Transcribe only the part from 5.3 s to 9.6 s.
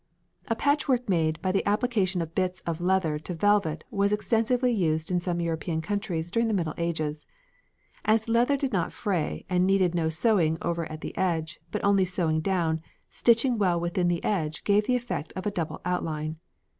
European countries during the Middle Ages. As leather did not fray